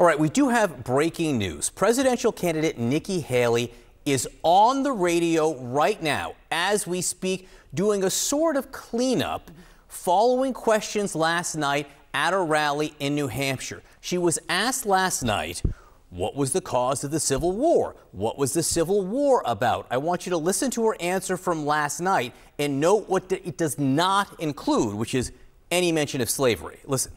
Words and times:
All 0.00 0.06
right, 0.06 0.18
we 0.18 0.30
do 0.30 0.48
have 0.48 0.82
breaking 0.82 1.36
news. 1.36 1.68
Presidential 1.68 2.32
candidate 2.32 2.78
Nikki 2.78 3.20
Haley 3.20 3.70
is 4.06 4.26
on 4.42 4.82
the 4.82 4.92
radio 4.92 5.54
right 5.62 6.02
now 6.02 6.36
as 6.50 6.86
we 6.86 7.02
speak, 7.02 7.50
doing 7.74 8.02
a 8.04 8.08
sort 8.08 8.56
of 8.56 8.72
cleanup 8.72 9.50
following 9.88 10.54
questions 10.54 11.14
last 11.14 11.54
night 11.54 11.86
at 12.14 12.32
a 12.32 12.38
rally 12.38 12.94
in 12.98 13.14
New 13.14 13.26
Hampshire. 13.26 13.82
She 14.00 14.16
was 14.16 14.38
asked 14.48 14.86
last 14.86 15.22
night, 15.22 15.62
what 16.08 16.34
was 16.34 16.52
the 16.52 16.62
cause 16.62 17.04
of 17.04 17.10
the 17.10 17.20
Civil 17.20 17.52
War? 17.52 17.94
What 18.12 18.38
was 18.38 18.54
the 18.54 18.62
Civil 18.62 19.04
War 19.04 19.42
about? 19.44 19.86
I 19.90 19.98
want 19.98 20.24
you 20.24 20.30
to 20.30 20.38
listen 20.38 20.70
to 20.70 20.86
her 20.86 20.96
answer 20.98 21.36
from 21.36 21.66
last 21.66 22.00
night 22.00 22.32
and 22.58 22.80
note 22.80 23.06
what 23.06 23.30
it 23.30 23.58
does 23.58 23.78
not 23.78 24.40
include, 24.40 24.94
which 24.94 25.14
is 25.14 25.30
any 25.70 25.92
mention 25.92 26.22
of 26.22 26.30
slavery. 26.30 26.78
Listen. 26.86 27.12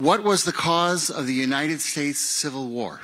What 0.00 0.24
was 0.24 0.44
the 0.44 0.52
cause 0.52 1.10
of 1.10 1.26
the 1.26 1.34
United 1.34 1.82
States 1.82 2.18
Civil 2.18 2.68
War? 2.68 3.02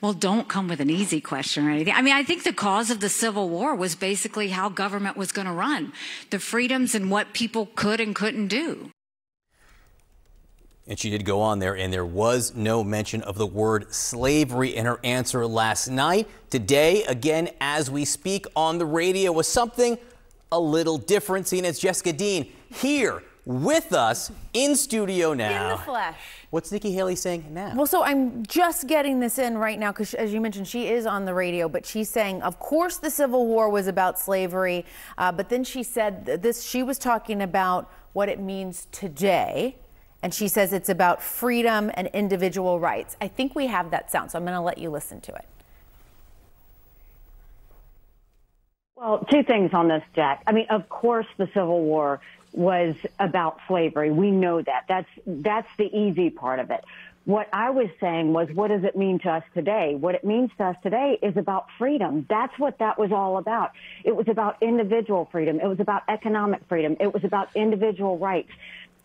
well, 0.00 0.12
don't 0.12 0.48
come 0.48 0.66
with 0.66 0.80
an 0.80 0.90
easy 0.90 1.20
question 1.20 1.68
or 1.68 1.70
anything. 1.70 1.94
I 1.94 2.02
mean, 2.02 2.14
I 2.14 2.24
think 2.24 2.42
the 2.42 2.52
cause 2.52 2.90
of 2.90 2.98
the 2.98 3.08
Civil 3.08 3.48
War 3.48 3.76
was 3.76 3.94
basically 3.94 4.48
how 4.48 4.68
government 4.68 5.16
was 5.16 5.30
going 5.30 5.46
to 5.46 5.52
run, 5.52 5.92
the 6.30 6.40
freedoms 6.40 6.96
and 6.96 7.12
what 7.12 7.32
people 7.32 7.66
could 7.76 8.00
and 8.00 8.12
couldn't 8.12 8.48
do. 8.48 8.90
And 10.88 10.98
she 10.98 11.10
did 11.10 11.24
go 11.24 11.40
on 11.40 11.60
there, 11.60 11.76
and 11.76 11.92
there 11.92 12.04
was 12.04 12.56
no 12.56 12.82
mention 12.82 13.22
of 13.22 13.38
the 13.38 13.46
word 13.46 13.94
slavery 13.94 14.74
in 14.74 14.86
her 14.86 14.98
answer 15.04 15.46
last 15.46 15.86
night. 15.86 16.26
Today, 16.48 17.04
again, 17.04 17.50
as 17.60 17.88
we 17.88 18.04
speak 18.04 18.46
on 18.56 18.78
the 18.78 18.86
radio, 18.86 19.30
was 19.30 19.46
something 19.46 19.96
a 20.52 20.60
little 20.60 20.98
different. 20.98 21.46
Seeing 21.48 21.64
as 21.64 21.78
Jessica 21.78 22.12
Dean 22.12 22.50
here 22.72 23.22
with 23.44 23.92
us 23.92 24.30
in 24.52 24.76
studio 24.76 25.34
now. 25.34 25.64
In 25.64 25.76
the 25.76 25.82
flesh. 25.82 26.18
What's 26.50 26.72
Nikki 26.72 26.92
Haley 26.92 27.16
saying 27.16 27.46
now? 27.52 27.74
Well, 27.74 27.86
so 27.86 28.02
I'm 28.02 28.44
just 28.44 28.86
getting 28.86 29.20
this 29.20 29.38
in 29.38 29.56
right 29.56 29.78
now 29.78 29.92
because, 29.92 30.14
as 30.14 30.32
you 30.32 30.40
mentioned, 30.40 30.66
she 30.68 30.88
is 30.88 31.06
on 31.06 31.24
the 31.24 31.34
radio, 31.34 31.68
but 31.68 31.86
she's 31.86 32.08
saying, 32.08 32.42
of 32.42 32.58
course, 32.58 32.96
the 32.96 33.10
Civil 33.10 33.46
War 33.46 33.68
was 33.68 33.86
about 33.86 34.18
slavery, 34.18 34.84
uh, 35.16 35.32
but 35.32 35.48
then 35.48 35.64
she 35.64 35.82
said 35.82 36.26
this. 36.26 36.62
She 36.64 36.82
was 36.82 36.98
talking 36.98 37.42
about 37.42 37.90
what 38.12 38.28
it 38.28 38.40
means 38.40 38.88
today. 38.92 39.76
And 40.22 40.34
she 40.34 40.48
says 40.48 40.74
it's 40.74 40.90
about 40.90 41.22
freedom 41.22 41.90
and 41.94 42.08
individual 42.08 42.78
rights. 42.78 43.16
I 43.22 43.28
think 43.28 43.54
we 43.54 43.68
have 43.68 43.90
that 43.92 44.10
sound, 44.10 44.30
so 44.30 44.38
I'm 44.38 44.44
going 44.44 44.54
to 44.54 44.60
let 44.60 44.76
you 44.76 44.90
listen 44.90 45.20
to 45.22 45.34
it. 45.34 45.46
Well, 49.00 49.26
two 49.30 49.42
things 49.42 49.72
on 49.72 49.88
this, 49.88 50.02
Jack. 50.14 50.42
I 50.46 50.52
mean, 50.52 50.66
of 50.68 50.90
course, 50.90 51.26
the 51.38 51.46
Civil 51.54 51.80
War 51.84 52.20
was 52.52 52.94
about 53.18 53.58
slavery. 53.66 54.10
We 54.10 54.30
know 54.30 54.60
that. 54.60 54.84
That's 54.88 55.08
that's 55.24 55.68
the 55.78 55.86
easy 55.86 56.28
part 56.28 56.58
of 56.58 56.70
it. 56.70 56.84
What 57.24 57.48
I 57.50 57.70
was 57.70 57.88
saying 57.98 58.34
was, 58.34 58.50
what 58.50 58.68
does 58.68 58.84
it 58.84 58.96
mean 58.96 59.18
to 59.20 59.30
us 59.30 59.44
today? 59.54 59.94
What 59.94 60.16
it 60.16 60.24
means 60.24 60.50
to 60.58 60.64
us 60.64 60.76
today 60.82 61.18
is 61.22 61.38
about 61.38 61.68
freedom. 61.78 62.26
That's 62.28 62.58
what 62.58 62.78
that 62.80 62.98
was 62.98 63.10
all 63.10 63.38
about. 63.38 63.72
It 64.04 64.14
was 64.14 64.28
about 64.28 64.58
individual 64.62 65.30
freedom. 65.32 65.60
It 65.60 65.66
was 65.66 65.80
about 65.80 66.02
economic 66.06 66.60
freedom. 66.68 66.96
It 67.00 67.14
was 67.14 67.24
about 67.24 67.48
individual 67.54 68.18
rights. 68.18 68.50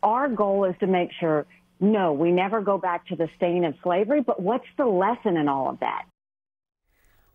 Our 0.04 0.28
goal 0.28 0.66
is 0.66 0.76
to 0.80 0.88
make 0.88 1.14
sure, 1.14 1.46
no, 1.80 2.12
we 2.12 2.34
never 2.34 2.60
go 2.60 2.78
back 2.78 3.08
to 3.08 3.16
the 3.16 3.30
stain 3.38 3.64
of 3.64 3.76
slavery, 3.82 4.20
but 4.20 4.42
what's 4.42 4.68
the 4.76 4.86
lesson 4.86 5.38
in 5.38 5.48
all 5.48 5.70
of 5.70 5.80
that? 5.80 6.06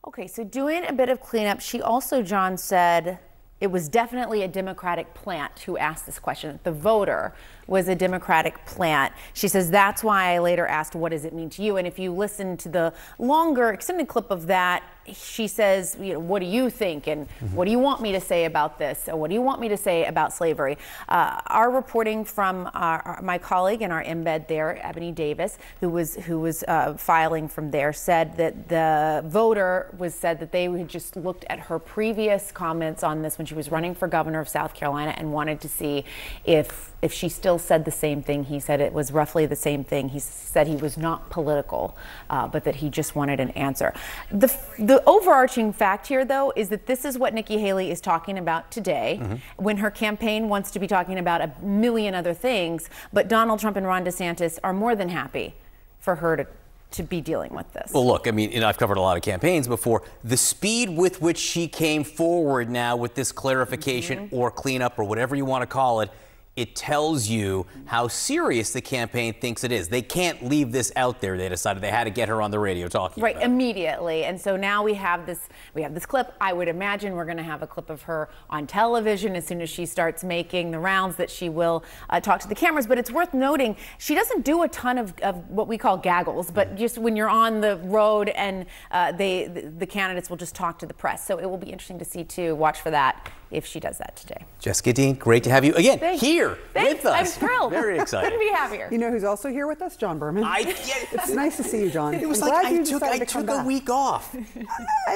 Okay, 0.06 0.26
so 0.26 0.44
doing 0.44 0.84
a 0.86 0.92
bit 0.92 1.10
of 1.10 1.20
cleanup, 1.20 1.60
she 1.60 1.82
also, 1.82 2.22
John, 2.22 2.56
said 2.56 3.18
it 3.60 3.70
was 3.70 3.88
definitely 3.88 4.42
a 4.42 4.48
Democratic 4.48 5.12
plant 5.14 5.60
who 5.60 5.76
asked 5.76 6.06
this 6.06 6.18
question. 6.18 6.58
The 6.62 6.72
voter 6.72 7.34
was 7.66 7.88
a 7.88 7.94
Democratic 7.94 8.64
plant. 8.66 9.12
She 9.32 9.46
says, 9.48 9.70
that's 9.70 10.02
why 10.02 10.34
I 10.34 10.38
later 10.38 10.66
asked, 10.66 10.94
what 10.94 11.12
does 11.12 11.24
it 11.24 11.32
mean 11.32 11.48
to 11.50 11.62
you? 11.62 11.76
And 11.76 11.86
if 11.86 11.98
you 11.98 12.12
listen 12.12 12.56
to 12.58 12.68
the 12.68 12.92
longer 13.18 13.70
extended 13.70 14.08
clip 14.08 14.30
of 14.30 14.46
that, 14.48 14.82
she 15.12 15.46
says, 15.46 15.96
you 16.00 16.14
know, 16.14 16.20
what 16.20 16.40
do 16.40 16.46
you 16.46 16.68
think? 16.68 17.06
And 17.06 17.28
mm-hmm. 17.28 17.54
what 17.54 17.64
do 17.64 17.70
you 17.70 17.78
want 17.78 18.00
me 18.00 18.12
to 18.12 18.20
say 18.20 18.44
about 18.44 18.78
this? 18.78 19.08
Or 19.08 19.16
what 19.16 19.28
do 19.28 19.34
you 19.34 19.42
want 19.42 19.60
me 19.60 19.68
to 19.68 19.76
say 19.76 20.04
about 20.04 20.32
slavery? 20.32 20.78
Uh, 21.08 21.40
our 21.46 21.70
reporting 21.70 22.24
from 22.24 22.70
our, 22.74 23.18
my 23.22 23.38
colleague 23.38 23.82
in 23.82 23.90
our 23.90 24.04
embed 24.04 24.46
there, 24.48 24.84
Ebony 24.86 25.12
Davis, 25.12 25.58
who 25.80 25.88
was 25.88 26.16
who 26.16 26.40
was 26.40 26.62
uh, 26.68 26.94
filing 26.94 27.48
from 27.48 27.70
there, 27.70 27.92
said 27.92 28.36
that 28.36 28.68
the 28.68 29.22
voter 29.26 29.92
was 29.96 30.14
said 30.14 30.38
that 30.40 30.52
they 30.52 30.64
had 30.64 30.88
just 30.88 31.16
looked 31.16 31.44
at 31.48 31.58
her 31.58 31.78
previous 31.78 32.52
comments 32.52 33.02
on 33.02 33.22
this 33.22 33.38
when 33.38 33.46
she 33.50 33.54
was 33.56 33.70
running 33.70 33.96
for 33.96 34.06
governor 34.06 34.38
of 34.38 34.48
South 34.48 34.74
Carolina 34.74 35.12
and 35.16 35.32
wanted 35.32 35.60
to 35.60 35.68
see 35.68 36.04
if 36.44 36.92
if 37.02 37.12
she 37.12 37.28
still 37.28 37.58
said 37.58 37.84
the 37.84 37.90
same 37.90 38.22
thing. 38.22 38.44
He 38.44 38.60
said 38.60 38.80
it 38.80 38.92
was 38.92 39.10
roughly 39.10 39.46
the 39.46 39.56
same 39.56 39.82
thing. 39.82 40.10
He 40.10 40.18
said 40.20 40.68
he 40.68 40.76
was 40.76 40.96
not 40.96 41.30
political, 41.30 41.96
uh, 42.28 42.46
but 42.46 42.64
that 42.64 42.76
he 42.76 42.90
just 42.90 43.16
wanted 43.16 43.40
an 43.40 43.50
answer. 43.50 43.92
The 44.30 44.54
the 44.78 45.02
overarching 45.04 45.72
fact 45.72 46.06
here, 46.06 46.24
though, 46.24 46.52
is 46.54 46.68
that 46.68 46.86
this 46.86 47.04
is 47.04 47.18
what 47.18 47.34
Nikki 47.34 47.58
Haley 47.58 47.90
is 47.90 48.00
talking 48.00 48.38
about 48.38 48.70
today, 48.70 49.18
mm-hmm. 49.20 49.36
when 49.56 49.78
her 49.78 49.90
campaign 49.90 50.48
wants 50.48 50.70
to 50.70 50.78
be 50.78 50.86
talking 50.86 51.18
about 51.18 51.40
a 51.40 51.50
million 51.60 52.14
other 52.14 52.34
things. 52.34 52.88
But 53.12 53.26
Donald 53.26 53.58
Trump 53.58 53.76
and 53.76 53.86
Ron 53.86 54.04
DeSantis 54.04 54.60
are 54.62 54.72
more 54.72 54.94
than 54.94 55.08
happy 55.08 55.54
for 55.98 56.16
her 56.16 56.36
to 56.36 56.46
to 56.92 57.02
be 57.02 57.20
dealing 57.20 57.54
with 57.54 57.72
this? 57.72 57.92
Well, 57.92 58.06
look, 58.06 58.26
I 58.26 58.30
mean, 58.30 58.58
know, 58.60 58.68
I've 58.68 58.78
covered 58.78 58.96
a 58.96 59.00
lot 59.00 59.16
of 59.16 59.22
campaigns 59.22 59.68
before. 59.68 60.02
The 60.24 60.36
speed 60.36 60.90
with 60.90 61.22
which 61.22 61.38
she 61.38 61.68
came 61.68 62.04
forward 62.04 62.68
now 62.68 62.96
with 62.96 63.14
this 63.14 63.32
clarification 63.32 64.26
mm-hmm. 64.26 64.36
or 64.36 64.50
cleanup 64.50 64.98
or 64.98 65.04
whatever 65.04 65.36
you 65.36 65.44
want 65.44 65.62
to 65.62 65.66
call 65.66 66.00
it 66.00 66.10
it 66.60 66.76
tells 66.76 67.26
you 67.26 67.64
how 67.86 68.06
serious 68.06 68.74
the 68.74 68.82
campaign 68.82 69.32
thinks 69.32 69.64
it 69.64 69.72
is. 69.72 69.88
They 69.88 70.02
can't 70.02 70.44
leave 70.44 70.72
this 70.72 70.92
out 70.94 71.22
there. 71.22 71.38
They 71.38 71.48
decided 71.48 71.82
they 71.82 71.90
had 71.90 72.04
to 72.04 72.10
get 72.10 72.28
her 72.28 72.42
on 72.42 72.50
the 72.50 72.58
radio 72.58 72.86
talking 72.86 73.22
right 73.22 73.40
immediately. 73.40 74.24
And 74.24 74.38
so 74.38 74.58
now 74.58 74.82
we 74.82 74.92
have 74.92 75.24
this 75.24 75.48
we 75.72 75.80
have 75.80 75.94
this 75.94 76.04
clip. 76.04 76.34
I 76.38 76.52
would 76.52 76.68
imagine 76.68 77.14
we're 77.14 77.24
going 77.24 77.38
to 77.38 77.42
have 77.42 77.62
a 77.62 77.66
clip 77.66 77.88
of 77.88 78.02
her 78.02 78.28
on 78.50 78.66
television 78.66 79.36
as 79.36 79.46
soon 79.46 79.62
as 79.62 79.70
she 79.70 79.86
starts 79.86 80.22
making 80.22 80.70
the 80.70 80.78
rounds 80.78 81.16
that 81.16 81.30
she 81.30 81.48
will 81.48 81.82
uh, 82.10 82.20
talk 82.20 82.40
to 82.40 82.48
the 82.48 82.54
cameras. 82.54 82.86
But 82.86 82.98
it's 82.98 83.10
worth 83.10 83.32
noting 83.32 83.74
she 83.96 84.14
doesn't 84.14 84.44
do 84.44 84.62
a 84.62 84.68
ton 84.68 84.98
of, 84.98 85.18
of 85.20 85.48
what 85.48 85.66
we 85.66 85.78
call 85.78 85.96
gaggles, 85.96 86.50
but 86.50 86.76
just 86.76 86.98
when 86.98 87.16
you're 87.16 87.30
on 87.30 87.62
the 87.62 87.78
road 87.84 88.28
and 88.28 88.66
uh, 88.90 89.12
they 89.12 89.46
the, 89.46 89.62
the 89.78 89.86
candidates 89.86 90.28
will 90.28 90.36
just 90.36 90.54
talk 90.54 90.78
to 90.80 90.86
the 90.86 90.92
press. 90.92 91.26
So 91.26 91.38
it 91.38 91.48
will 91.48 91.56
be 91.56 91.70
interesting 91.70 91.98
to 92.00 92.04
see 92.04 92.22
too. 92.22 92.54
Watch 92.54 92.82
for 92.82 92.90
that 92.90 93.30
if 93.50 93.66
she 93.66 93.80
does 93.80 93.98
that 93.98 94.16
today. 94.16 94.44
Jessica 94.60 94.92
Dean, 94.92 95.14
great 95.14 95.42
to 95.44 95.50
have 95.50 95.64
you 95.64 95.74
again 95.74 95.98
Thanks. 95.98 96.20
here 96.20 96.58
Thanks. 96.72 97.02
with 97.02 97.06
us. 97.06 97.36
I'm 97.36 97.40
thrilled. 97.48 97.72
Very 97.72 97.98
excited. 98.00 98.30
Couldn't 98.30 98.40
be 98.46 98.52
happier. 98.52 98.88
You 98.90 98.98
know 98.98 99.10
who's 99.10 99.24
also 99.24 99.48
here 99.48 99.66
with 99.66 99.82
us? 99.82 99.96
John 99.96 100.18
Berman. 100.18 100.44
I, 100.44 100.58
yeah, 100.60 100.74
it's 101.12 101.30
nice 101.30 101.56
to 101.56 101.64
see 101.64 101.80
you, 101.82 101.90
John. 101.90 102.14
It 102.14 102.28
was 102.28 102.42
I'm 102.42 102.48
like 102.48 102.66
I 102.66 102.82
took, 102.84 103.02
I 103.02 103.18
to 103.18 103.26
took 103.26 103.48
a 103.48 103.64
week 103.64 103.90
off. 103.90 104.34
I 104.34 104.38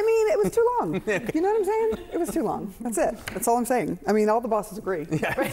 mean, 0.02 0.28
it 0.32 0.38
was 0.42 0.52
too 0.52 0.68
long. 0.80 1.02
You 1.34 1.40
know 1.40 1.50
what 1.50 1.58
I'm 1.58 1.64
saying? 1.64 2.08
It 2.12 2.18
was 2.20 2.30
too 2.30 2.42
long. 2.42 2.72
That's 2.80 2.98
it. 2.98 3.16
That's 3.28 3.48
all 3.48 3.56
I'm 3.56 3.64
saying. 3.64 3.98
I 4.06 4.12
mean, 4.12 4.28
all 4.28 4.40
the 4.40 4.48
bosses 4.48 4.78
agree. 4.78 5.06
Yeah. 5.10 5.50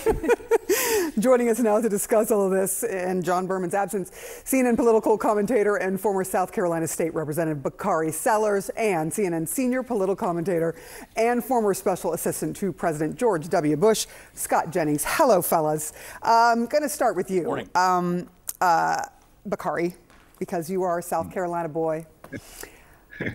Joining 1.19 1.49
us 1.49 1.59
now 1.59 1.81
to 1.81 1.89
discuss 1.89 2.31
all 2.31 2.45
of 2.45 2.51
this 2.51 2.83
in 2.83 3.21
John 3.21 3.45
Berman's 3.45 3.73
absence, 3.73 4.11
CNN 4.45 4.77
political 4.77 5.17
commentator 5.17 5.75
and 5.75 5.99
former 5.99 6.23
South 6.23 6.53
Carolina 6.53 6.87
State 6.87 7.13
Representative 7.13 7.61
Bakari 7.61 8.13
Sellers 8.13 8.69
and 8.77 9.11
CNN 9.11 9.45
senior 9.45 9.83
political 9.83 10.15
commentator 10.15 10.73
and 11.17 11.43
former 11.43 11.73
special 11.73 12.13
assistant 12.13 12.55
to 12.57 12.71
President 12.71 13.17
George 13.17 13.49
W. 13.49 13.75
Bush, 13.75 14.05
Scott 14.35 14.71
Jennings. 14.71 15.03
Hello, 15.05 15.41
fellas. 15.41 15.91
I'm 16.21 16.65
going 16.65 16.83
to 16.83 16.89
start 16.89 17.17
with 17.17 17.29
you. 17.29 17.43
Morning. 17.43 17.69
Um, 17.75 18.29
uh, 18.61 19.03
Bakari, 19.45 19.95
because 20.39 20.69
you 20.69 20.83
are 20.83 20.99
a 20.99 21.03
South 21.03 21.27
mm. 21.27 21.33
Carolina 21.33 21.67
boy. 21.67 22.05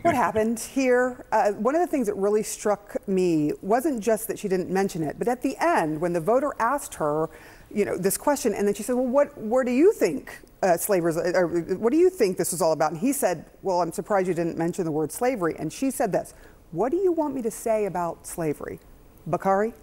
what 0.03 0.15
happened 0.15 0.59
here? 0.59 1.25
Uh, 1.33 1.53
one 1.53 1.75
of 1.75 1.81
the 1.81 1.87
things 1.87 2.07
that 2.07 2.15
really 2.15 2.43
struck 2.43 2.97
me 3.09 3.53
wasn't 3.63 4.03
just 4.03 4.29
that 4.29 4.39
she 4.39 4.49
didn't 4.49 4.71
mention 4.71 5.03
it, 5.03 5.19
but 5.19 5.29
at 5.29 5.43
the 5.43 5.57
end, 5.59 6.01
when 6.01 6.13
the 6.13 6.21
voter 6.21 6.55
asked 6.59 6.95
her, 6.95 7.29
you 7.73 7.85
know, 7.85 7.97
this 7.97 8.17
question, 8.17 8.55
and 8.55 8.67
then 8.67 8.75
she 8.75 8.83
said, 8.83 8.95
"Well, 8.95 9.07
what? 9.07 9.37
Where 9.39 9.65
do 9.65 9.73
you 9.73 9.93
think 9.93 10.39
uh, 10.63 10.77
slavers? 10.77 11.17
Or 11.17 11.47
what 11.47 11.93
do 11.93 11.99
you 11.99 12.11
think 12.11 12.37
this 12.39 12.53
was 12.53 12.63
all 12.63 12.73
about?" 12.73 12.93
And 12.93 13.01
he 13.01 13.13
said, 13.13 13.45
"Well, 13.63 13.81
I'm 13.81 13.93
surprised 13.93 14.29
you 14.29 14.35
didn't 14.35 14.57
mention 14.57 14.85
the 14.85 14.93
word 14.93 15.11
slavery." 15.11 15.57
And 15.59 15.73
she 15.73 15.91
said 15.91 16.13
this, 16.13 16.35
"What 16.71 16.91
do 16.93 16.99
you 16.99 17.13
want 17.13 17.35
me 17.35 17.43
to 17.43 17.51
say 17.51 17.87
about 17.87 18.27
slavery?" 18.27 18.79
Bakari? 19.27 19.75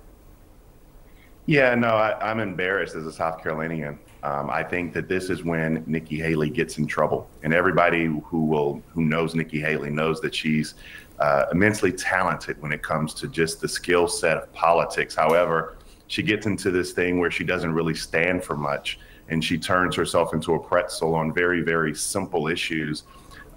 Yeah, 1.46 1.76
no, 1.76 1.90
I, 1.90 2.32
am 2.32 2.40
embarrassed 2.40 2.96
as 2.96 3.06
a 3.06 3.12
South 3.12 3.44
Carolinian. 3.44 4.00
Um, 4.24 4.50
I 4.50 4.64
think 4.64 4.94
that 4.94 5.10
this 5.10 5.30
is 5.30 5.44
when 5.44 5.84
Nikki 5.86 6.18
Haley 6.18 6.50
gets 6.50 6.78
in 6.78 6.88
trouble, 6.88 7.30
and 7.44 7.54
everybody 7.54 8.06
who 8.06 8.46
will 8.46 8.82
who 8.94 9.04
knows 9.04 9.36
Nikki 9.36 9.60
Haley 9.60 9.90
knows 9.90 10.22
that 10.22 10.34
she's 10.34 10.76
uh, 11.20 11.46
immensely 11.52 11.92
talented 11.92 12.62
when 12.62 12.72
it 12.72 12.82
comes 12.82 13.14
to 13.16 13.28
just 13.28 13.60
the 13.60 13.68
skill 13.68 14.08
set 14.08 14.38
of 14.38 14.54
politics. 14.54 15.16
However, 15.16 15.76
she 16.08 16.24
gets 16.24 16.46
into 16.46 16.72
this 16.72 16.94
thing 16.94 17.20
where 17.20 17.30
she 17.30 17.44
doesn't 17.44 17.74
really 17.74 17.96
stand 17.96 18.42
for 18.42 18.56
much, 18.56 18.98
and 19.28 19.44
she 19.44 19.58
turns 19.58 19.98
herself 19.98 20.34
into 20.34 20.54
a 20.54 20.60
pretzel 20.60 21.14
on 21.14 21.34
very 21.34 21.62
very 21.62 21.94
simple 21.94 22.48
issues, 22.48 23.04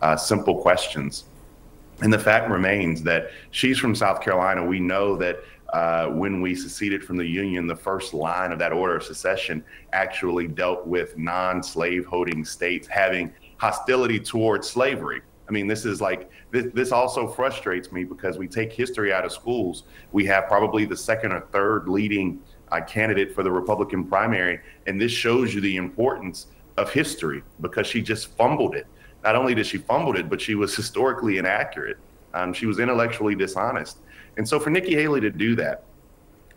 uh, 0.03 0.17
simple 0.17 0.61
questions. 0.61 1.27
And 2.03 2.13
the 2.13 2.19
fact 2.19 2.51
remains 2.51 3.03
that 3.05 3.31
she's 3.53 3.79
from 3.79 3.95
South 3.95 4.21
Carolina. 4.21 4.65
We 4.65 4.81
know 4.81 5.17
that 5.17 5.39
uh, 5.73 6.07
when 6.09 6.41
we 6.41 6.55
seceded 6.55 7.03
from 7.05 7.17
the 7.17 7.27
Union, 7.27 7.67
the 7.67 7.77
first 7.77 8.15
line 8.15 8.53
of 8.53 8.59
that 8.59 8.73
order 8.73 8.97
of 8.97 9.03
secession 9.03 9.65
actually 9.93 10.47
dealt 10.47 10.87
with 10.87 11.17
non 11.19 11.63
slave 11.63 12.07
holding 12.07 12.45
states 12.45 12.87
having 12.87 13.33
hostility 13.59 14.21
towards 14.21 14.69
slavery. 14.69 15.23
I 15.49 15.53
mean, 15.53 15.67
this 15.67 15.85
is 15.85 16.01
like, 16.01 16.31
this, 16.51 16.67
this 16.75 16.93
also 16.93 17.29
frustrates 17.29 17.93
me 17.93 18.05
because 18.05 18.37
we 18.37 18.49
take 18.49 18.73
history 18.73 19.13
out 19.13 19.25
of 19.25 19.33
schools. 19.33 19.85
We 20.13 20.25
have 20.27 20.47
probably 20.49 20.85
the 20.85 20.97
second 20.97 21.33
or 21.33 21.41
third 21.53 21.89
leading 21.89 22.41
uh, 22.73 22.81
candidate 22.81 23.35
for 23.35 23.43
the 23.43 23.53
Republican 23.53 24.05
primary. 24.05 24.61
And 24.87 25.01
this 25.01 25.13
shows 25.13 25.55
you 25.55 25.61
the 25.61 25.77
importance 25.77 26.49
of 26.77 26.93
history 26.93 27.43
because 27.61 27.87
she 27.87 28.03
just 28.03 28.37
fumbled 28.37 28.75
it. 28.75 28.87
Not 29.23 29.37
only 29.37 29.55
did 29.55 29.67
she 29.67 29.79
fumble 29.79 30.17
it, 30.17 30.29
but 30.29 30.41
she 30.41 30.55
was 30.55 30.75
historically 30.77 31.39
inaccurate. 31.39 31.99
Um, 32.35 32.53
she 32.53 32.67
was 32.67 32.79
intellectually 32.79 33.35
dishonest. 33.35 33.99
And 34.37 34.49
so 34.49 34.61
for 34.61 34.71
Nikki 34.71 34.95
Haley 34.95 35.21
to 35.21 35.31
do 35.31 35.55
that 35.57 35.85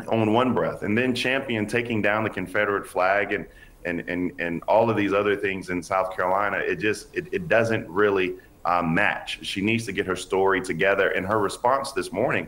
on 0.08 0.34
one 0.34 0.54
breath 0.54 0.84
and 0.84 0.98
then 0.98 1.14
champion 1.14 1.68
taking 1.68 2.02
down 2.02 2.24
the 2.24 2.30
Confederate 2.30 2.88
flag 2.88 3.34
and 3.34 3.46
and 3.86 4.02
and, 4.10 4.34
and 4.40 4.62
all 4.64 4.90
of 4.90 4.98
these 4.98 5.14
other 5.14 5.36
things 5.36 5.70
in 5.70 5.82
South 5.82 6.16
Carolina, 6.16 6.58
it 6.58 6.76
just 6.76 7.16
it, 7.16 7.28
it 7.32 7.48
doesn't 7.48 7.88
really 7.88 8.36
um, 8.66 8.94
match. 8.94 9.40
She 9.42 9.62
needs 9.62 9.86
to 9.86 9.92
get 9.92 10.06
her 10.06 10.16
story 10.16 10.62
together. 10.62 11.10
And 11.10 11.26
her 11.26 11.40
response 11.40 11.92
this 11.92 12.12
morning 12.12 12.48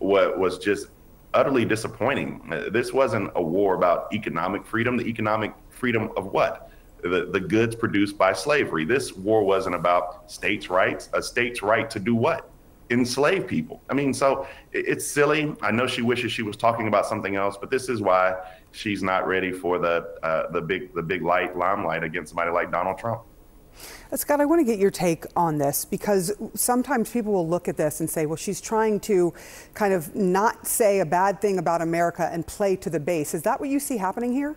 was, 0.00 0.34
was 0.36 0.58
just 0.58 0.88
utterly 1.34 1.64
disappointing. 1.64 2.42
Uh, 2.50 2.70
this 2.70 2.92
wasn't 2.92 3.30
a 3.36 3.42
war 3.42 3.74
about 3.74 4.12
economic 4.12 4.66
freedom. 4.66 4.96
The 4.96 5.06
economic 5.06 5.54
freedom 5.70 6.10
of 6.16 6.26
what? 6.26 6.70
The, 7.02 7.28
the 7.32 7.40
goods 7.40 7.74
produced 7.74 8.16
by 8.18 8.32
slavery. 8.32 8.84
This 8.84 9.12
war 9.12 9.42
wasn't 9.42 9.74
about 9.74 10.30
states' 10.30 10.68
rights. 10.68 11.08
A 11.14 11.22
state's 11.22 11.62
right 11.62 11.88
to 11.90 11.98
do 11.98 12.14
what? 12.14 12.48
Enslave 12.92 13.46
people. 13.46 13.82
I 13.88 13.94
mean, 13.94 14.12
so 14.14 14.46
it's 14.72 15.06
silly. 15.06 15.54
I 15.62 15.70
know 15.70 15.86
she 15.86 16.02
wishes 16.02 16.32
she 16.32 16.42
was 16.42 16.56
talking 16.56 16.88
about 16.88 17.06
something 17.06 17.36
else, 17.36 17.56
but 17.56 17.70
this 17.70 17.88
is 17.88 18.00
why 18.00 18.36
she's 18.70 19.02
not 19.02 19.26
ready 19.26 19.52
for 19.52 19.78
the 19.78 20.14
uh, 20.22 20.50
the 20.50 20.60
big 20.60 20.94
the 20.94 21.02
big 21.02 21.22
light 21.22 21.56
limelight 21.56 22.04
against 22.04 22.30
somebody 22.30 22.50
like 22.50 22.70
Donald 22.70 22.98
Trump. 22.98 23.22
Scott, 24.14 24.40
I 24.40 24.44
want 24.44 24.60
to 24.60 24.64
get 24.64 24.78
your 24.78 24.90
take 24.90 25.24
on 25.34 25.56
this 25.56 25.86
because 25.86 26.32
sometimes 26.54 27.10
people 27.10 27.32
will 27.32 27.48
look 27.48 27.68
at 27.68 27.78
this 27.78 28.00
and 28.00 28.08
say, 28.08 28.26
well, 28.26 28.36
she's 28.36 28.60
trying 28.60 29.00
to 29.00 29.32
kind 29.72 29.94
of 29.94 30.14
not 30.14 30.66
say 30.66 31.00
a 31.00 31.06
bad 31.06 31.40
thing 31.40 31.58
about 31.58 31.80
America 31.80 32.28
and 32.30 32.46
play 32.46 32.76
to 32.76 32.90
the 32.90 33.00
base. 33.00 33.32
Is 33.32 33.42
that 33.42 33.58
what 33.58 33.70
you 33.70 33.80
see 33.80 33.96
happening 33.96 34.32
here? 34.32 34.56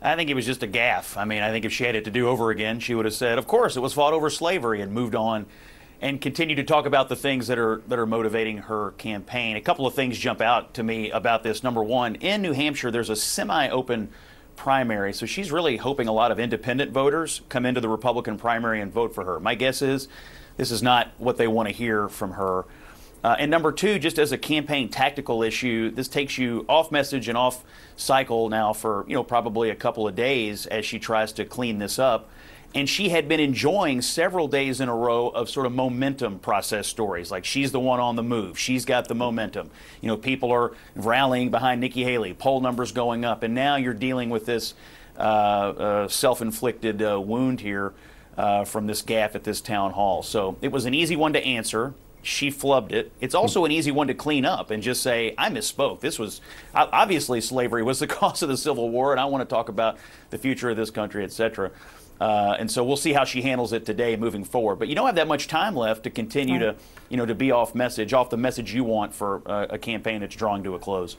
I 0.00 0.16
think 0.16 0.30
it 0.30 0.34
was 0.34 0.46
just 0.46 0.62
a 0.62 0.66
gaffe. 0.66 1.16
I 1.16 1.24
mean, 1.26 1.42
I 1.42 1.50
think 1.50 1.64
if 1.66 1.72
she 1.72 1.84
had 1.84 1.94
it 1.94 2.04
to 2.04 2.10
do 2.10 2.28
over 2.28 2.50
again, 2.50 2.80
she 2.80 2.94
would 2.94 3.04
have 3.04 3.14
said, 3.14 3.38
of 3.38 3.46
course, 3.46 3.76
it 3.76 3.80
was 3.80 3.92
fought 3.92 4.14
over 4.14 4.30
slavery 4.30 4.80
and 4.80 4.92
moved 4.92 5.14
on 5.14 5.46
and 6.00 6.20
continue 6.20 6.54
to 6.56 6.64
talk 6.64 6.86
about 6.86 7.08
the 7.08 7.16
things 7.16 7.46
that 7.46 7.58
are 7.58 7.82
that 7.88 7.98
are 7.98 8.06
motivating 8.06 8.58
her 8.58 8.92
campaign. 8.92 9.56
A 9.56 9.60
couple 9.60 9.86
of 9.86 9.94
things 9.94 10.18
jump 10.18 10.40
out 10.40 10.74
to 10.74 10.82
me 10.82 11.10
about 11.10 11.42
this. 11.42 11.62
Number 11.62 11.82
one, 11.82 12.16
in 12.16 12.42
New 12.42 12.52
Hampshire, 12.52 12.90
there's 12.90 13.10
a 13.10 13.16
semi-open 13.16 14.10
primary, 14.56 15.12
so 15.12 15.26
she's 15.26 15.52
really 15.52 15.76
hoping 15.76 16.08
a 16.08 16.12
lot 16.12 16.30
of 16.30 16.38
independent 16.38 16.92
voters 16.92 17.42
come 17.48 17.66
into 17.66 17.80
the 17.80 17.88
Republican 17.88 18.38
primary 18.38 18.80
and 18.80 18.92
vote 18.92 19.14
for 19.14 19.24
her. 19.24 19.40
My 19.40 19.54
guess 19.54 19.82
is 19.82 20.08
this 20.56 20.70
is 20.70 20.82
not 20.82 21.12
what 21.18 21.36
they 21.36 21.46
want 21.46 21.68
to 21.68 21.74
hear 21.74 22.08
from 22.08 22.32
her. 22.32 22.64
Uh, 23.24 23.34
and 23.38 23.50
number 23.50 23.72
two, 23.72 23.98
just 23.98 24.18
as 24.18 24.30
a 24.30 24.38
campaign 24.38 24.88
tactical 24.88 25.42
issue, 25.42 25.90
this 25.90 26.06
takes 26.06 26.38
you 26.38 26.64
off 26.68 26.92
message 26.92 27.28
and 27.28 27.36
off 27.36 27.64
cycle 27.96 28.48
now 28.48 28.72
for 28.72 29.04
you 29.08 29.14
know 29.14 29.24
probably 29.24 29.70
a 29.70 29.74
couple 29.74 30.06
of 30.06 30.14
days 30.14 30.66
as 30.66 30.84
she 30.84 30.98
tries 30.98 31.32
to 31.32 31.44
clean 31.44 31.78
this 31.78 31.98
up 31.98 32.28
and 32.76 32.86
she 32.90 33.08
had 33.08 33.26
been 33.26 33.40
enjoying 33.40 34.02
several 34.02 34.48
days 34.48 34.82
in 34.82 34.90
a 34.90 34.94
row 34.94 35.28
of 35.28 35.48
sort 35.48 35.64
of 35.64 35.72
momentum 35.72 36.38
process 36.38 36.86
stories. 36.86 37.30
Like 37.30 37.46
she's 37.46 37.72
the 37.72 37.80
one 37.80 38.00
on 38.00 38.16
the 38.16 38.22
move. 38.22 38.58
She's 38.58 38.84
got 38.84 39.08
the 39.08 39.14
momentum. 39.14 39.70
You 40.02 40.08
know 40.08 40.18
people 40.18 40.52
are 40.52 40.72
rallying 40.94 41.50
behind 41.50 41.80
nikki 41.80 42.04
haley. 42.04 42.34
Poll 42.34 42.60
numbers 42.60 42.92
going 42.92 43.24
up. 43.24 43.42
And 43.42 43.54
now 43.54 43.76
you're 43.76 43.94
dealing 43.94 44.28
with 44.28 44.44
this 44.44 44.74
uh, 45.18 45.20
uh, 45.22 46.08
self-inflicted 46.08 47.02
uh, 47.02 47.18
wound 47.18 47.62
here 47.62 47.94
uh, 48.36 48.66
from 48.66 48.86
this 48.86 49.00
gaffe 49.00 49.34
at 49.34 49.44
this 49.44 49.62
town 49.62 49.92
hall. 49.92 50.22
So 50.22 50.58
it 50.60 50.70
was 50.70 50.84
an 50.84 50.92
easy 50.92 51.16
one 51.16 51.32
to 51.32 51.42
answer. 51.42 51.94
She 52.20 52.50
flubbed 52.50 52.92
it. 52.92 53.10
It's 53.22 53.34
also 53.34 53.64
an 53.64 53.70
easy 53.70 53.90
one 53.90 54.08
to 54.08 54.14
clean 54.14 54.44
up 54.44 54.70
and 54.70 54.82
just 54.82 55.02
say, 55.02 55.34
I 55.38 55.48
misspoke. 55.48 56.00
This 56.00 56.18
was 56.18 56.42
obviously 56.74 57.40
slavery 57.40 57.82
was 57.82 58.00
the 58.00 58.06
cause 58.18 58.42
of 58.42 58.50
the 58.50 58.56
Civil 58.58 58.90
War, 58.90 59.12
and 59.12 59.20
I 59.20 59.24
want 59.24 59.48
to 59.48 59.54
talk 59.54 59.70
about 59.70 59.96
the 60.28 60.36
future 60.36 60.68
of 60.68 60.76
this 60.76 60.90
country, 60.90 61.24
etc. 61.24 61.70
Uh, 62.20 62.56
and 62.58 62.70
so 62.70 62.82
we'll 62.84 62.96
see 62.96 63.12
how 63.12 63.24
she 63.24 63.42
handles 63.42 63.72
it 63.72 63.84
today 63.84 64.16
moving 64.16 64.44
forward. 64.44 64.76
But 64.76 64.88
you 64.88 64.94
don't 64.94 65.06
have 65.06 65.16
that 65.16 65.28
much 65.28 65.48
time 65.48 65.76
left 65.76 66.04
to 66.04 66.10
continue 66.10 66.54
right. 66.54 66.76
to, 66.76 66.76
you 67.08 67.16
know, 67.16 67.26
to 67.26 67.34
be 67.34 67.50
off 67.50 67.74
message, 67.74 68.12
off 68.12 68.30
the 68.30 68.36
message 68.36 68.72
you 68.74 68.84
want 68.84 69.14
for 69.14 69.42
uh, 69.46 69.66
a 69.70 69.78
campaign 69.78 70.20
that's 70.20 70.34
drawing 70.34 70.62
to 70.64 70.74
a 70.74 70.78
close. 70.78 71.16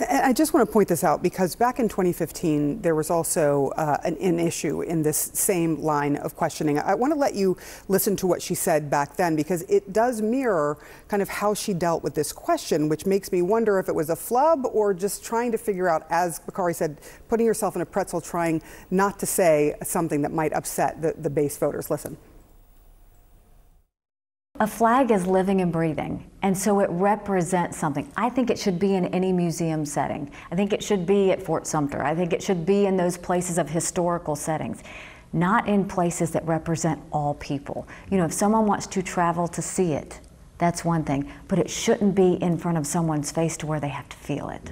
I 0.00 0.32
just 0.32 0.52
want 0.52 0.66
to 0.68 0.72
point 0.72 0.88
this 0.88 1.04
out 1.04 1.22
because 1.22 1.54
back 1.54 1.78
in 1.78 1.88
2015, 1.88 2.82
there 2.82 2.96
was 2.96 3.10
also 3.10 3.68
uh, 3.76 3.96
an, 4.02 4.16
an, 4.16 4.40
issue 4.40 4.82
in 4.82 5.04
this 5.04 5.16
same 5.34 5.80
line 5.80 6.16
of 6.16 6.34
questioning. 6.34 6.80
I 6.80 6.94
want 6.94 7.12
to 7.12 7.18
let 7.18 7.36
you 7.36 7.56
listen 7.86 8.16
to 8.16 8.26
what 8.26 8.42
she 8.42 8.56
said 8.56 8.90
back 8.90 9.14
then 9.14 9.36
because 9.36 9.62
it 9.62 9.92
does 9.92 10.20
mirror 10.20 10.78
kind 11.06 11.22
of 11.22 11.28
how 11.28 11.54
she 11.54 11.74
dealt 11.74 12.02
with 12.02 12.16
this 12.16 12.32
question, 12.32 12.88
which 12.88 13.06
makes 13.06 13.30
me 13.30 13.40
wonder 13.40 13.78
if 13.78 13.88
it 13.88 13.94
was 13.94 14.10
a 14.10 14.16
flub 14.16 14.66
or 14.72 14.94
just 14.94 15.24
trying 15.24 15.52
to 15.52 15.58
figure 15.58 15.88
out, 15.88 16.06
as 16.10 16.40
Bakari 16.40 16.74
said, 16.74 16.98
putting 17.28 17.46
yourself 17.46 17.76
in 17.76 17.82
a 17.82 17.86
pretzel, 17.86 18.20
trying 18.20 18.62
not 18.90 19.20
to 19.20 19.26
say 19.26 19.76
something 19.84 20.22
that 20.22 20.32
might 20.32 20.52
upset 20.54 21.02
the, 21.02 21.14
the 21.16 21.30
base 21.30 21.56
voters. 21.56 21.88
Listen. 21.88 22.16
A 24.60 24.68
flag 24.68 25.10
is 25.10 25.26
living 25.26 25.62
and 25.62 25.72
breathing, 25.72 26.30
and 26.42 26.56
so 26.56 26.78
it 26.78 26.88
represents 26.88 27.76
something. 27.76 28.08
I 28.16 28.30
think 28.30 28.50
it 28.50 28.58
should 28.58 28.78
be 28.78 28.94
in 28.94 29.06
any 29.06 29.32
museum 29.32 29.84
setting. 29.84 30.30
I 30.52 30.54
think 30.54 30.72
it 30.72 30.80
should 30.80 31.06
be 31.06 31.32
at 31.32 31.42
Fort 31.42 31.66
Sumter. 31.66 32.04
I 32.04 32.14
think 32.14 32.32
it 32.32 32.40
should 32.40 32.64
be 32.64 32.86
in 32.86 32.96
those 32.96 33.16
places 33.16 33.58
of 33.58 33.68
historical 33.68 34.36
settings, 34.36 34.84
not 35.32 35.66
in 35.66 35.84
places 35.84 36.30
that 36.30 36.46
represent 36.46 37.02
all 37.10 37.34
people. 37.34 37.88
You 38.12 38.18
know, 38.18 38.26
if 38.26 38.32
someone 38.32 38.64
wants 38.64 38.86
to 38.86 39.02
travel 39.02 39.48
to 39.48 39.60
see 39.60 39.92
it, 39.92 40.20
that's 40.58 40.84
one 40.84 41.02
thing, 41.02 41.28
but 41.48 41.58
it 41.58 41.68
shouldn't 41.68 42.14
be 42.14 42.34
in 42.34 42.56
front 42.56 42.78
of 42.78 42.86
someone's 42.86 43.32
face 43.32 43.56
to 43.56 43.66
where 43.66 43.80
they 43.80 43.88
have 43.88 44.08
to 44.08 44.16
feel 44.16 44.50
it. 44.50 44.70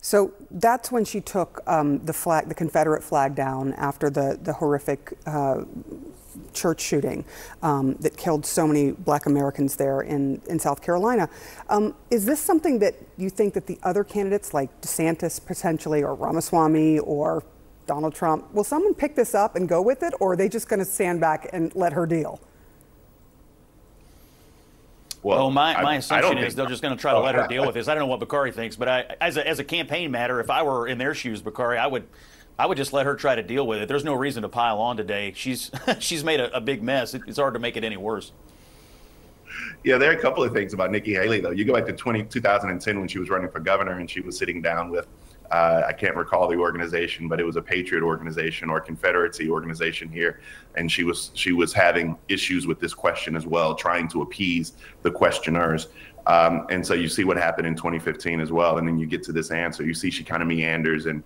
So 0.00 0.34
that's 0.50 0.90
when 0.90 1.04
she 1.04 1.20
took 1.20 1.62
um, 1.68 2.04
the 2.04 2.12
flag, 2.12 2.48
the 2.48 2.54
Confederate 2.56 3.04
flag 3.04 3.36
down 3.36 3.74
after 3.74 4.10
the, 4.10 4.36
the 4.42 4.54
horrific 4.54 5.12
uh, 5.24 5.62
church 6.52 6.80
shooting 6.80 7.24
um, 7.62 7.94
that 8.00 8.16
killed 8.16 8.44
so 8.46 8.66
many 8.66 8.92
black 8.92 9.26
Americans 9.26 9.76
there 9.76 10.02
in, 10.02 10.40
in 10.48 10.58
South 10.58 10.82
Carolina. 10.82 11.28
Um, 11.68 11.94
is 12.10 12.24
this 12.24 12.40
something 12.40 12.78
that 12.80 12.94
you 13.16 13.30
think 13.30 13.54
that 13.54 13.66
the 13.66 13.78
other 13.82 14.04
candidates 14.04 14.54
like 14.54 14.80
DeSantis 14.80 15.44
potentially 15.44 16.02
or 16.02 16.14
Ramaswamy 16.14 16.98
or 17.00 17.44
Donald 17.86 18.14
Trump, 18.14 18.52
will 18.52 18.64
someone 18.64 18.94
pick 18.94 19.14
this 19.14 19.34
up 19.34 19.56
and 19.56 19.68
go 19.68 19.80
with 19.80 20.02
it 20.02 20.12
or 20.20 20.32
are 20.32 20.36
they 20.36 20.48
just 20.48 20.68
going 20.68 20.80
to 20.80 20.84
stand 20.84 21.20
back 21.20 21.48
and 21.52 21.74
let 21.74 21.92
her 21.92 22.06
deal? 22.06 22.40
Well, 25.22 25.38
well 25.38 25.50
my, 25.50 25.80
my 25.82 25.92
I, 25.92 25.96
assumption 25.96 26.38
I 26.38 26.46
is 26.46 26.54
they're 26.54 26.66
just 26.66 26.82
going 26.82 26.96
to 26.96 27.00
try 27.00 27.12
to 27.12 27.18
oh, 27.18 27.22
let 27.22 27.34
her 27.34 27.46
deal 27.46 27.64
with 27.64 27.74
this. 27.74 27.88
I 27.88 27.94
don't 27.94 28.02
know 28.02 28.08
what 28.08 28.20
Bakari 28.20 28.52
thinks, 28.52 28.76
but 28.76 28.88
I, 28.88 29.16
as, 29.20 29.36
a, 29.36 29.46
as 29.46 29.58
a 29.58 29.64
campaign 29.64 30.10
matter, 30.10 30.40
if 30.40 30.50
I 30.50 30.62
were 30.62 30.88
in 30.88 30.98
their 30.98 31.14
shoes, 31.14 31.40
Bakari, 31.40 31.78
I 31.78 31.86
would– 31.86 32.06
I 32.58 32.66
would 32.66 32.76
just 32.76 32.92
let 32.92 33.06
her 33.06 33.14
try 33.14 33.34
to 33.34 33.42
deal 33.42 33.66
with 33.66 33.80
it. 33.82 33.88
There's 33.88 34.04
no 34.04 34.14
reason 34.14 34.42
to 34.42 34.48
pile 34.48 34.78
on 34.78 34.96
today. 34.96 35.32
She's 35.36 35.70
she's 35.98 36.24
made 36.24 36.40
a, 36.40 36.54
a 36.56 36.60
big 36.60 36.82
mess. 36.82 37.14
It's 37.14 37.38
hard 37.38 37.54
to 37.54 37.60
make 37.60 37.76
it 37.76 37.84
any 37.84 37.96
worse. 37.96 38.32
Yeah, 39.84 39.98
there 39.98 40.10
are 40.10 40.14
a 40.14 40.20
couple 40.20 40.42
of 40.42 40.52
things 40.52 40.74
about 40.74 40.90
Nikki 40.90 41.14
Haley, 41.14 41.40
though. 41.40 41.50
You 41.50 41.64
go 41.64 41.72
back 41.72 41.86
to 41.86 41.92
20, 41.92 42.24
2010 42.24 42.98
when 42.98 43.08
she 43.08 43.18
was 43.18 43.30
running 43.30 43.48
for 43.48 43.60
governor 43.60 43.98
and 44.00 44.10
she 44.10 44.20
was 44.20 44.36
sitting 44.36 44.60
down 44.60 44.90
with, 44.90 45.06
uh, 45.50 45.82
I 45.86 45.92
can't 45.92 46.16
recall 46.16 46.48
the 46.48 46.56
organization, 46.56 47.28
but 47.28 47.38
it 47.38 47.44
was 47.44 47.56
a 47.56 47.62
Patriot 47.62 48.02
organization 48.02 48.68
or 48.68 48.80
Confederacy 48.80 49.48
organization 49.48 50.08
here, 50.08 50.40
and 50.74 50.90
she 50.90 51.04
was 51.04 51.30
she 51.34 51.52
was 51.52 51.72
having 51.72 52.18
issues 52.28 52.66
with 52.66 52.80
this 52.80 52.94
question 52.94 53.36
as 53.36 53.46
well, 53.46 53.74
trying 53.74 54.08
to 54.08 54.22
appease 54.22 54.72
the 55.02 55.10
questioners. 55.10 55.88
Um, 56.26 56.66
and 56.70 56.84
so 56.84 56.94
you 56.94 57.08
see 57.08 57.22
what 57.22 57.36
happened 57.36 57.68
in 57.68 57.76
2015 57.76 58.40
as 58.40 58.50
well, 58.50 58.78
and 58.78 58.88
then 58.88 58.98
you 58.98 59.06
get 59.06 59.22
to 59.24 59.32
this 59.32 59.52
answer. 59.52 59.84
You 59.84 59.94
see 59.94 60.10
she 60.10 60.24
kind 60.24 60.42
of 60.42 60.48
meanders 60.48 61.06
and 61.06 61.22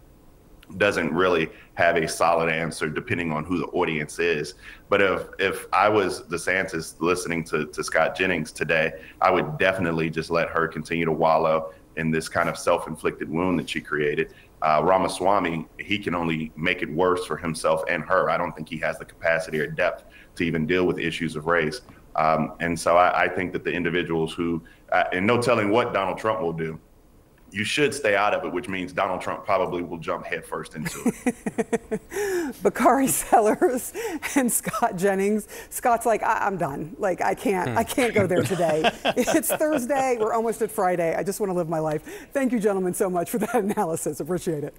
doesn't 0.78 1.12
really 1.12 1.48
have 1.74 1.96
a 1.96 2.08
solid 2.08 2.50
answer 2.50 2.88
depending 2.88 3.32
on 3.32 3.44
who 3.44 3.58
the 3.58 3.66
audience 3.66 4.18
is. 4.18 4.54
But 4.88 5.00
if 5.00 5.28
if 5.38 5.66
I 5.72 5.88
was 5.88 6.22
DeSantis 6.22 7.00
listening 7.00 7.44
to, 7.44 7.66
to 7.66 7.84
Scott 7.84 8.16
Jennings 8.16 8.52
today, 8.52 8.92
I 9.20 9.30
would 9.30 9.58
definitely 9.58 10.10
just 10.10 10.30
let 10.30 10.48
her 10.48 10.68
continue 10.68 11.04
to 11.04 11.12
wallow 11.12 11.72
in 11.96 12.10
this 12.10 12.28
kind 12.28 12.48
of 12.48 12.56
self-inflicted 12.56 13.28
wound 13.28 13.58
that 13.58 13.68
she 13.68 13.80
created. 13.80 14.32
Uh, 14.62 14.80
Ramaswamy, 14.84 15.66
he 15.78 15.98
can 15.98 16.14
only 16.14 16.52
make 16.54 16.82
it 16.82 16.90
worse 16.90 17.24
for 17.24 17.36
himself 17.36 17.82
and 17.88 18.02
her. 18.04 18.30
I 18.30 18.36
don't 18.36 18.54
think 18.54 18.68
he 18.68 18.78
has 18.78 18.98
the 18.98 19.04
capacity 19.04 19.58
or 19.58 19.66
depth 19.66 20.04
to 20.36 20.44
even 20.44 20.66
deal 20.66 20.86
with 20.86 20.98
issues 20.98 21.34
of 21.34 21.46
race. 21.46 21.80
Um, 22.16 22.54
and 22.60 22.78
so 22.78 22.96
I, 22.96 23.24
I, 23.24 23.28
think 23.28 23.52
that 23.52 23.64
the 23.64 23.72
individuals 23.72 24.32
who, 24.32 24.62
uh, 24.90 25.04
and 25.12 25.26
no 25.26 25.40
telling 25.40 25.70
what 25.70 25.94
Donald 25.94 26.18
Trump 26.18 26.40
will 26.40 26.52
do, 26.52 26.78
you 27.52 27.64
should 27.64 27.92
stay 27.92 28.14
out 28.14 28.34
of 28.34 28.44
it, 28.44 28.52
which 28.52 28.68
means 28.68 28.92
Donald 28.92 29.20
Trump 29.20 29.44
probably 29.44 29.82
will 29.82 29.98
jump 29.98 30.24
headfirst 30.24 30.76
into 30.76 31.12
it. 31.24 32.00
Bakari 32.62 33.08
Sellers 33.08 33.92
and 34.36 34.50
Scott 34.50 34.96
Jennings. 34.96 35.48
Scott's 35.70 36.06
like, 36.06 36.22
I- 36.22 36.46
am 36.46 36.56
done. 36.56 36.94
Like, 36.98 37.20
I 37.20 37.34
can't, 37.34 37.70
I 37.70 37.82
hmm. 37.82 37.88
can't 37.88 38.14
go 38.14 38.26
there 38.26 38.42
today. 38.44 38.90
it's 39.04 39.48
Thursday. 39.48 40.16
We're 40.18 40.32
almost 40.32 40.62
at 40.62 40.70
Friday. 40.70 41.14
I 41.14 41.22
just 41.22 41.40
want 41.40 41.50
to 41.50 41.54
live 41.54 41.68
my 41.68 41.80
life. 41.80 42.02
Thank 42.32 42.52
you, 42.52 42.60
gentlemen, 42.60 42.94
so 42.94 43.10
much 43.10 43.30
for 43.30 43.38
that 43.38 43.54
analysis. 43.54 44.20
Appreciate 44.20 44.64
it. 44.64 44.74